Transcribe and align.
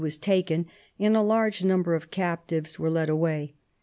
i:,,") 0.01 0.03
was 0.03 0.17
taken, 0.17 0.65
and 0.97 1.15
a 1.15 1.21
large 1.21 1.63
number 1.63 1.93
of 1.93 2.09
captives 2.09 2.79
was 2.79 2.91
led 2.91 3.07
away." 3.07 3.53